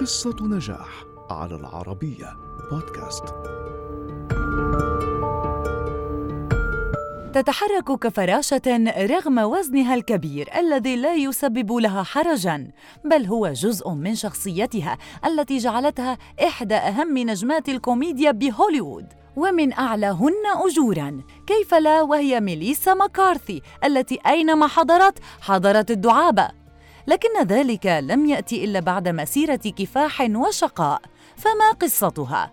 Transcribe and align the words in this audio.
قصة 0.00 0.36
نجاح 0.40 1.04
على 1.30 1.54
العربية 1.54 2.36
بودكاست. 2.70 3.24
تتحرك 7.34 7.98
كفراشة 8.00 8.92
رغم 8.98 9.38
وزنها 9.38 9.94
الكبير 9.94 10.48
الذي 10.58 10.96
لا 10.96 11.14
يسبب 11.14 11.72
لها 11.72 12.02
حرجا، 12.02 12.70
بل 13.04 13.26
هو 13.26 13.52
جزء 13.52 13.90
من 13.90 14.14
شخصيتها 14.14 14.98
التي 15.26 15.58
جعلتها 15.58 16.18
إحدى 16.44 16.74
أهم 16.74 17.18
نجمات 17.18 17.68
الكوميديا 17.68 18.30
بهوليوود. 18.30 19.06
ومن 19.36 19.72
أعلاهن 19.72 20.32
أجورا 20.56 21.20
كيف 21.46 21.74
لا 21.74 22.02
وهي 22.02 22.40
ميليسا 22.40 22.94
مكارثي 22.94 23.62
التي 23.84 24.18
أينما 24.26 24.66
حضرت 24.66 25.18
حضرت 25.40 25.90
الدعابة 25.90 26.57
لكن 27.08 27.42
ذلك 27.42 27.86
لم 27.86 28.26
يأتي 28.26 28.64
إلا 28.64 28.80
بعد 28.80 29.08
مسيرة 29.08 29.56
كفاح 29.56 30.20
وشقاء 30.20 31.02
فما 31.36 31.72
قصتها؟ 31.80 32.52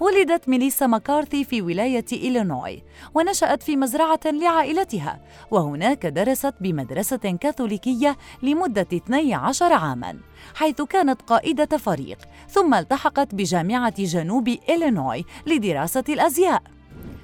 ولدت 0.00 0.48
ميليسا 0.48 0.86
مكارثي 0.86 1.44
في 1.44 1.62
ولاية 1.62 2.04
إلينوي 2.12 2.82
ونشأت 3.14 3.62
في 3.62 3.76
مزرعة 3.76 4.20
لعائلتها 4.24 5.20
وهناك 5.50 6.06
درست 6.06 6.54
بمدرسة 6.60 7.16
كاثوليكية 7.16 8.16
لمدة 8.42 8.86
12 8.92 9.72
عاماً 9.72 10.18
حيث 10.54 10.82
كانت 10.82 11.22
قائدة 11.22 11.78
فريق 11.78 12.18
ثم 12.48 12.74
التحقت 12.74 13.34
بجامعة 13.34 14.02
جنوب 14.02 14.48
إلينوي 14.48 15.24
لدراسة 15.46 16.04
الأزياء 16.08 16.62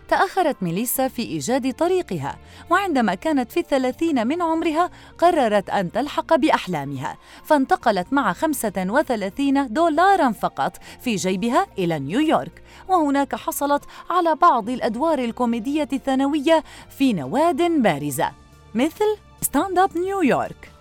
تأخرت 0.09 0.63
ميليسا 0.63 1.09
في 1.09 1.23
إيجاد 1.23 1.75
طريقها 1.75 2.39
وعندما 2.71 3.15
كانت 3.15 3.53
في 3.53 3.61
الثلاثين 3.61 4.27
من 4.27 4.43
عمرها 4.43 4.91
قررت 5.19 5.71
أن 5.71 5.93
تلحق 5.93 6.35
بأحلامها 6.35 7.17
فانتقلت 7.45 8.13
مع 8.13 8.33
35 8.33 9.73
دولارا 9.73 10.31
فقط 10.31 10.77
في 11.01 11.17
جيبها 11.17 11.67
إلى 11.79 11.99
نيويورك 11.99 12.63
وهناك 12.89 13.35
حصلت 13.35 13.83
على 14.11 14.35
بعض 14.35 14.69
الأدوار 14.69 15.19
الكوميدية 15.19 15.89
الثانوية 15.93 16.65
في 16.99 17.13
نواد 17.13 17.63
بارزة 17.83 18.31
مثل 18.75 19.17
Stand 19.43 19.79
Up 19.79 19.99
New 19.99 20.30
York 20.30 20.73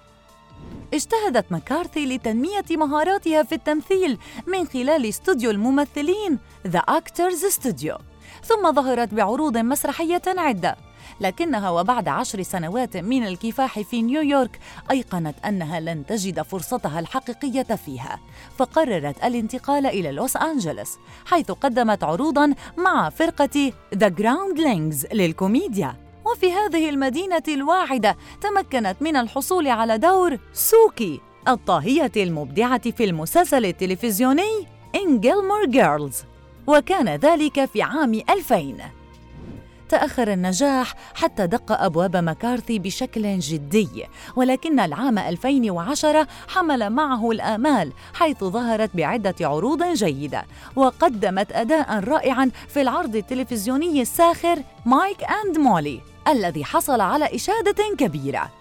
اجتهدت 0.93 1.51
مكارثي 1.51 2.05
لتنمية 2.05 2.65
مهاراتها 2.71 3.43
في 3.43 3.55
التمثيل 3.55 4.17
من 4.47 4.67
خلال 4.67 5.05
استوديو 5.05 5.51
الممثلين 5.51 6.39
The 6.67 6.81
Actors 6.91 7.53
Studio. 7.53 7.97
ثم 8.43 8.71
ظهرت 8.71 9.13
بعروض 9.13 9.57
مسرحية 9.57 10.21
عدة 10.27 10.75
لكنها 11.21 11.69
وبعد 11.69 12.07
عشر 12.07 12.41
سنوات 12.41 12.97
من 12.97 13.27
الكفاح 13.27 13.79
في 13.79 14.01
نيويورك 14.01 14.59
أيقنت 14.91 15.35
أنها 15.45 15.79
لن 15.79 16.05
تجد 16.05 16.41
فرصتها 16.41 16.99
الحقيقية 16.99 17.75
فيها 17.85 18.19
فقررت 18.57 19.23
الانتقال 19.23 19.85
إلى 19.85 20.11
لوس 20.11 20.37
أنجلوس 20.37 20.97
حيث 21.25 21.51
قدمت 21.51 22.03
عروضا 22.03 22.53
مع 22.77 23.09
فرقة 23.09 23.71
The 23.95 24.09
Groundlings 24.21 25.13
للكوميديا. 25.13 25.95
وفي 26.31 26.51
هذه 26.53 26.89
المدينة 26.89 27.43
الواعدة 27.47 28.17
تمكنت 28.41 28.95
من 29.01 29.15
الحصول 29.15 29.67
على 29.67 29.97
دور 29.97 30.39
سوكي 30.53 31.19
الطاهية 31.47 32.11
المبدعة 32.17 32.91
في 32.91 33.03
المسلسل 33.03 33.65
التلفزيوني 33.65 34.67
إن 34.95 35.19
Gilmore 35.19 35.65
Girls 35.65 36.23
وكان 36.67 37.09
ذلك 37.09 37.65
في 37.65 37.81
عام 37.81 38.21
2000 38.29 38.75
تأخر 39.89 40.33
النجاح 40.33 40.93
حتى 41.13 41.47
دق 41.47 41.71
أبواب 41.71 42.15
مكارثي 42.17 42.79
بشكل 42.79 43.39
جدي 43.39 44.05
ولكن 44.35 44.79
العام 44.79 45.17
2010 45.17 46.27
حمل 46.47 46.89
معه 46.89 47.31
الآمال 47.31 47.91
حيث 48.13 48.43
ظهرت 48.43 48.89
بعدة 48.93 49.35
عروض 49.41 49.83
جيدة 49.83 50.45
وقدمت 50.75 51.51
أداء 51.51 51.99
رائعا 51.99 52.51
في 52.67 52.81
العرض 52.81 53.15
التلفزيوني 53.15 54.01
الساخر 54.01 54.59
Mike 54.85 55.23
and 55.23 55.57
Molly 55.57 56.01
الذي 56.27 56.63
حصل 56.65 57.01
على 57.01 57.35
إشادة 57.35 57.95
كبيرة. 57.97 58.56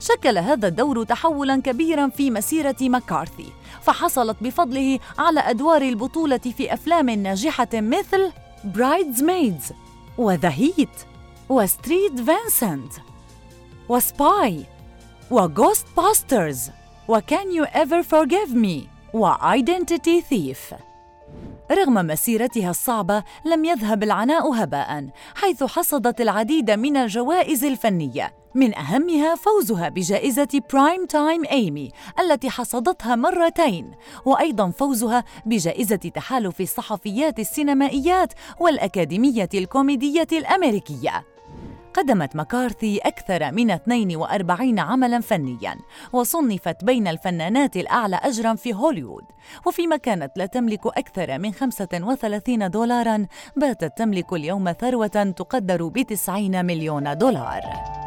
شكل 0.00 0.38
هذا 0.38 0.68
الدور 0.68 1.04
تحولا 1.04 1.60
كبيرا 1.60 2.08
في 2.08 2.30
مسيرة 2.30 2.76
مكارثي 2.80 3.52
فحصلت 3.82 4.36
بفضله 4.40 4.98
على 5.18 5.40
أدوار 5.40 5.82
البطولة 5.82 6.38
في 6.38 6.74
أفلام 6.74 7.10
ناجحة 7.10 7.68
مثل 7.74 8.32
Bridesmaids 8.64 9.72
Heat 10.48 10.88
و 11.48 11.66
St. 11.66 12.20
Vincent 12.20 12.92
و 13.88 14.03
Spy 14.03 14.49
و 14.49 14.64
Ghostbusters 15.30 16.70
و 17.08 17.19
Can 17.19 17.52
You 17.52 17.64
Ever 17.64 18.02
Forgive 18.02 18.50
Me 18.50 18.88
و 19.14 19.26
Identity 19.26 20.20
Thief. 20.20 20.74
رغم 21.72 21.94
مسيرتها 21.94 22.70
الصعبة 22.70 23.22
لم 23.44 23.64
يذهب 23.64 24.02
العناء 24.02 24.52
هباء 24.52 25.08
حيث 25.34 25.64
حصدت 25.64 26.20
العديد 26.20 26.70
من 26.70 26.96
الجوائز 26.96 27.64
الفنية. 27.64 28.34
من 28.54 28.74
أهمها 28.74 29.34
فوزها 29.34 29.88
بجائزة 29.88 30.62
Primetime 30.72 31.44
Emmy 31.44 31.90
التي 32.20 32.50
حصدتها 32.50 33.16
مرتين. 33.16 33.90
وأيضا 34.24 34.70
فوزها 34.70 35.24
بجائزة 35.46 35.96
تحالف 35.96 36.60
الصحفيات 36.60 37.38
السينمائيات 37.38 38.32
والأكاديمية 38.60 39.48
الكوميدية 39.54 40.28
الأمريكية. 40.32 41.37
قدمت 41.98 42.36
مكارثي 42.36 42.98
أكثر 42.98 43.52
من 43.52 43.70
42 43.70 44.78
عملاً 44.78 45.20
فنياً 45.20 45.76
وصنفت 46.12 46.84
بين 46.84 47.08
الفنانات 47.08 47.76
الأعلى 47.76 48.16
أجراً 48.16 48.54
في 48.54 48.74
هوليوود. 48.74 49.24
وفيما 49.66 49.96
كانت 49.96 50.32
لا 50.36 50.46
تملك 50.46 50.86
أكثر 50.86 51.38
من 51.38 51.52
35 51.52 52.70
دولاراً 52.70 53.26
باتت 53.56 53.98
تملك 53.98 54.32
اليوم 54.32 54.72
ثروة 54.72 55.32
تقدر 55.36 55.88
ب 55.88 56.02
90 56.02 56.64
مليون 56.64 57.18
دولار. 57.18 57.97